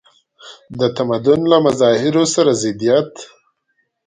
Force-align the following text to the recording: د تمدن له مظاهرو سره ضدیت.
د 0.79 0.81
تمدن 0.97 1.39
له 1.51 1.57
مظاهرو 1.65 2.23
سره 2.35 2.51
ضدیت. 2.63 3.11